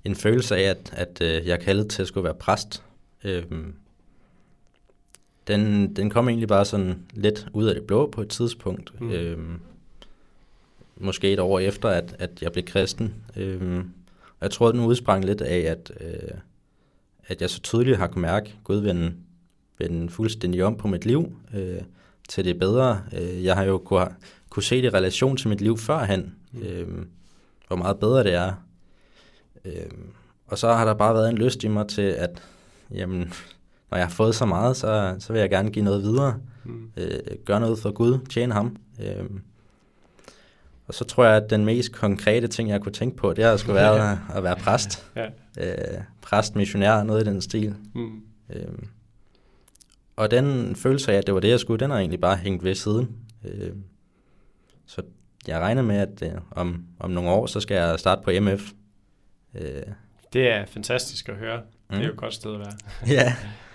[0.05, 2.83] en følelse af, at, at øh, jeg er kaldet til at skulle være præst.
[3.25, 3.43] Øh,
[5.49, 9.01] den, den kom egentlig bare sådan lidt ud af det blå på et tidspunkt.
[9.01, 9.07] Mm.
[9.07, 9.13] Mm.
[9.13, 9.39] Øh,
[10.97, 13.15] måske et år efter, at, at jeg blev kristen.
[13.37, 13.79] Øh,
[14.19, 16.39] og jeg tror, den udsprang lidt af, at, øh,
[17.27, 19.13] at jeg så tydeligt har kunnet mærke, at Gud vende,
[19.79, 21.81] vende fuldstændig om på mit liv øh,
[22.29, 23.03] til det bedre.
[23.13, 24.09] Øh, jeg har jo kunne,
[24.51, 26.89] kunne se det i relation til mit liv førhen, øh,
[27.67, 28.53] hvor meget bedre det er.
[29.65, 29.91] Øh,
[30.47, 32.43] og så har der bare været en lyst i mig til, at
[32.91, 33.33] jamen,
[33.97, 36.41] når jeg har fået så meget, så, så vil jeg gerne give noget videre.
[36.65, 36.91] Mm.
[36.97, 38.77] Øh, gøre noget for Gud, tjene ham.
[39.03, 39.25] Øh,
[40.89, 43.61] og så tror jeg, at den mest konkrete ting, jeg kunne tænke på, det at
[43.61, 45.07] skulle være at, at være præst.
[45.17, 45.27] Ja.
[45.59, 47.75] Øh, præst, missionær, noget i den stil.
[47.95, 48.21] Mm.
[48.51, 48.67] Øh,
[50.17, 52.65] og den følelse af, at det var det, jeg skulle, den har egentlig bare hængt
[52.65, 53.09] ved siden.
[53.45, 53.71] Øh,
[54.87, 55.03] så
[55.49, 58.71] jeg regner med, at øh, om, om nogle år, så skal jeg starte på MF.
[59.55, 59.83] Øh,
[60.33, 61.57] Det er fantastisk at høre.
[61.91, 61.97] Mm.
[61.97, 62.15] Det er jo Mm.
[62.15, 62.73] et godt sted at være.
[63.09, 63.35] ja,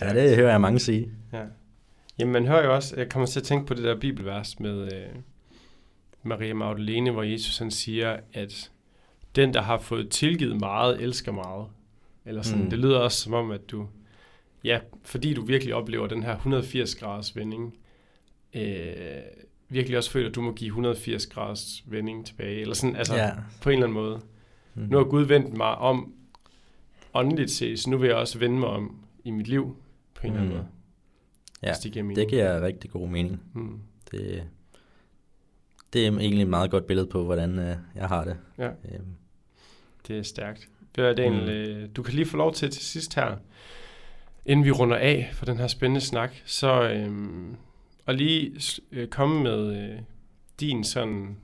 [0.00, 0.14] ja, Stærkt.
[0.16, 1.10] det hører jeg mange sige.
[1.32, 1.42] Ja.
[2.18, 4.92] Jamen, man hører jo også, jeg kommer til at tænke på det der bibelvers med
[4.92, 5.08] øh,
[6.22, 8.70] Maria Magdalene, hvor Jesus han siger, at
[9.36, 11.66] den, der har fået tilgivet meget, elsker meget.
[12.24, 12.70] Eller sådan, Mm.
[12.70, 13.86] det lyder også som om, at du,
[14.64, 17.74] ja, fordi du virkelig oplever den her 180 graders vending,
[18.54, 18.82] øh,
[19.68, 22.60] virkelig også føler, at du må give 180 graders vending tilbage.
[22.60, 23.26] Eller sådan, altså ja.
[23.26, 23.32] ja.
[23.62, 24.20] på en eller anden måde.
[24.74, 24.82] Mm.
[24.90, 26.12] Nu har Gud vendt mig om
[27.14, 28.96] åndeligt set, så nu vil jeg også vende mig om
[29.28, 29.76] i mit liv
[30.14, 30.58] på en eller anden Mm.
[30.62, 30.68] måde.
[31.62, 32.16] Ja, det giver mening.
[32.16, 33.42] det giver rigtig god mening.
[33.54, 33.80] Mm.
[34.10, 34.44] Det,
[35.92, 38.36] det er egentlig et meget godt billede på, hvordan øh, jeg har det.
[38.58, 38.66] Ja.
[38.68, 39.06] Øhm,
[40.08, 40.68] Det er stærkt.
[40.96, 41.82] Daniel, Mm.
[41.82, 41.88] mm.
[41.92, 43.36] du kan lige få lov til til sidst her,
[44.46, 47.56] inden vi runder af for den her spændende snak, så øhm,
[48.06, 48.60] og lige
[48.92, 49.98] øh, komme med øh,
[50.60, 51.36] din sådan,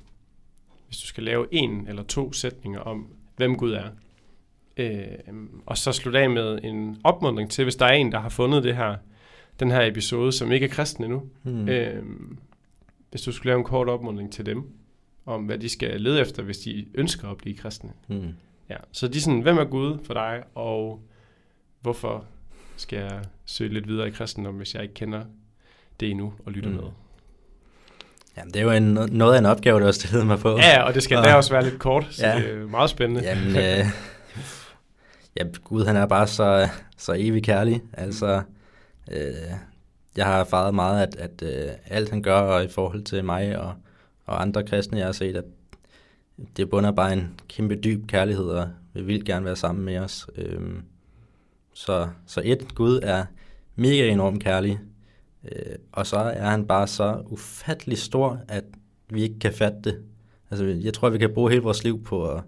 [0.87, 3.89] hvis du skal lave en eller to sætninger om, hvem Gud er.
[4.77, 5.05] Øh,
[5.67, 8.65] og så slutte af med en opmuntring til, hvis der er en, der har fundet
[8.65, 8.97] det her,
[9.61, 11.23] den her episode, som ikke er kristen endnu.
[11.43, 11.55] hmm.
[11.55, 11.69] Mm.
[11.69, 12.03] Øh,
[13.11, 14.63] hvis du skulle lave en kort opmuntring til dem,
[15.27, 17.91] om hvad de skal lede efter, hvis de ønsker at blive kristne.
[18.09, 18.29] hmm.
[18.71, 21.01] Ja, så de er sådan, hvem er Gud for dig, og
[21.81, 22.25] hvorfor
[22.77, 25.23] skal jeg søge lidt videre i kristendom, hvis jeg ikke kender
[26.01, 26.77] det endnu og lytter Mm.
[26.77, 26.85] med?
[28.37, 30.57] Jamen, det er jo en, noget af en opgave, du har stillet mig på.
[30.57, 32.37] Ja, og det skal Og- da også være lidt kort, så ja.
[32.39, 33.23] det er meget spændende.
[33.31, 33.87] Jamen, øh,
[35.37, 37.83] ja, Gud han er bare så, så evig kærlig.
[37.93, 38.43] Altså,
[39.13, 39.53] øh,
[40.17, 43.75] jeg har erfaret meget, at, at øh, alt han gør i forhold til mig og,
[44.27, 45.45] og andre kristne, jeg har set, at
[46.57, 50.27] det bunder bare en kæmpe dyb kærlighed, og vil vildt gerne være sammen med os.
[50.37, 50.61] Øh,
[51.73, 53.25] så, så et, Gud er
[53.77, 54.81] mega enormt kærlig,
[55.45, 58.65] øh, og så er han bare så ufattelig stor, at
[59.11, 60.03] vi ikke kan fatte det.
[60.51, 62.43] Altså, jeg tror, vi kan bruge hele vores liv på at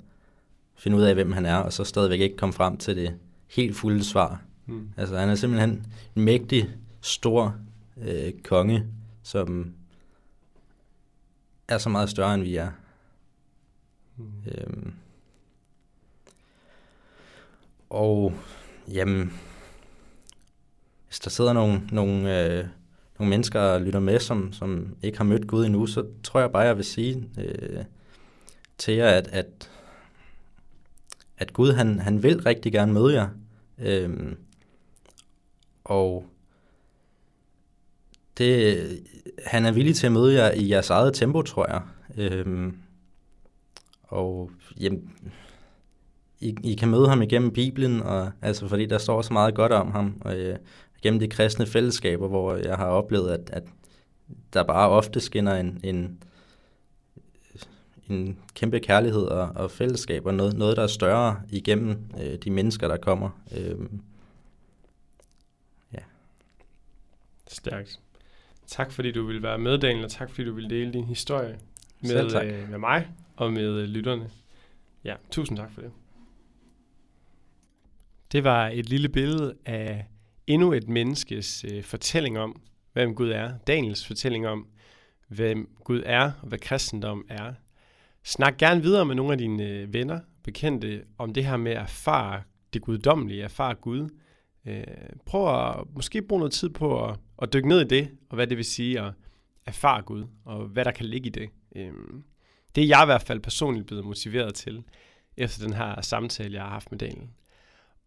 [0.77, 3.14] finde ud af, hvem han er, og så stadigvæk ikke komme frem til det
[3.47, 4.43] helt fulde svar.
[4.66, 4.89] Mm.
[4.97, 6.70] Altså, han er simpelthen en mægtig,
[7.01, 7.57] stor
[7.97, 8.87] øh, konge,
[9.22, 9.72] som
[11.68, 12.70] er så meget større, end vi er.
[14.16, 14.24] Mm.
[14.47, 14.93] Øhm.
[17.91, 18.33] Og
[18.89, 19.33] jamen,
[21.07, 22.64] hvis der sidder nogle, nogle, øh,
[23.18, 26.53] nogle mennesker og lytter med, som, som ikke har mødt Gud endnu, så tror jeg
[26.53, 27.85] bare, jeg vil sige øh,
[28.79, 29.70] til jer, at, at,
[31.39, 33.28] at Gud han, han vil rigtig gerne møde jer.
[33.78, 34.37] Øhm,
[35.84, 36.26] og
[38.39, 38.78] det,
[39.47, 41.82] han er villig til at møde jer i jeres eget tempo, tror jeg.
[42.16, 42.76] Øhm,
[44.03, 45.12] og jamen,
[46.41, 49.72] I, I kan møde ham igennem Bibelen, og, altså, fordi der står så meget godt
[49.72, 50.57] om ham, og øh,
[51.03, 53.62] gennem de kristne fællesskaber, hvor jeg har oplevet, at, at
[54.53, 56.22] der bare ofte skinner en, en,
[58.11, 62.51] en kæmpe kærlighed og, og fællesskab, og noget, noget, der er større igennem øh, de
[62.51, 63.31] mennesker, der kommer.
[63.57, 64.01] Øhm,
[67.49, 68.01] Stærkt.
[68.67, 71.59] Tak fordi du ville være med, Daniel, og tak fordi du ville dele din historie
[72.01, 74.31] med, øh, med mig og med øh, lytterne.
[75.05, 75.91] Ja, tusind tak for det.
[78.33, 80.07] Det var et lille billede af
[80.47, 82.61] endnu et menneskes øh, fortælling om,
[82.93, 83.59] hvem Gud er.
[83.67, 84.67] Daniels fortælling om,
[85.29, 87.55] hvem Gud er og hvad kristendom er.
[88.27, 91.83] Snak gerne videre med nogle af dine øh, venner, bekendte, om det her med at
[91.83, 94.09] erfare det guddommelige, erfare Gud.
[94.66, 94.85] Øh,
[95.27, 98.47] prøv at måske bruge noget tid på at, at dykke ned i det, og hvad
[98.47, 99.12] det vil sige at
[99.66, 101.49] erfare Gud, og hvad der kan ligge i det.
[101.77, 101.93] Øh,
[102.74, 104.83] det er jeg i hvert fald personligt blevet motiveret til,
[105.37, 107.29] efter den her samtale, jeg har haft med Daniel.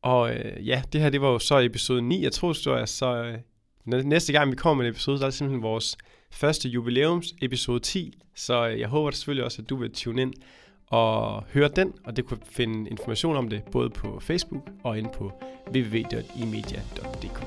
[0.02, 3.24] Og øh, ja, det her det var jo så episode 9 af Trohistorie, så
[3.86, 5.98] øh, næste gang vi kommer med en episode, så er det simpelthen vores
[6.32, 10.34] første jubilæums episode 10, så øh, jeg håber selvfølgelig også, at du vil tune ind
[10.88, 15.10] og høre den, og det kunne finde information om det både på Facebook og inde
[15.18, 15.32] på
[15.76, 17.44] www.imedia.dk.